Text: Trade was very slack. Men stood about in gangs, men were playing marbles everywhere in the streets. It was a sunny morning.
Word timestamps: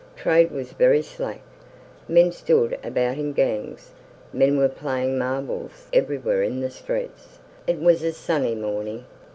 Trade 0.15 0.49
was 0.49 0.71
very 0.71 1.03
slack. 1.03 1.41
Men 2.07 2.31
stood 2.31 2.73
about 2.83 3.19
in 3.19 3.33
gangs, 3.33 3.91
men 4.33 4.57
were 4.57 4.67
playing 4.67 5.19
marbles 5.19 5.89
everywhere 5.93 6.41
in 6.41 6.59
the 6.59 6.71
streets. 6.71 7.37
It 7.67 7.77
was 7.79 8.01
a 8.01 8.11
sunny 8.11 8.55
morning. 8.55 9.05